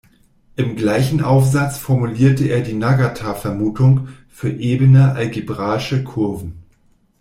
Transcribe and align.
Im 0.55 0.75
gleichen 0.75 1.21
Aufsatz 1.21 1.77
formulierte 1.77 2.45
er 2.47 2.61
die 2.61 2.73
Nagata-Vermutung 2.73 4.09
für 4.29 4.49
ebene 4.49 5.13
algebraische 5.13 6.03
Kurven. 6.03 6.63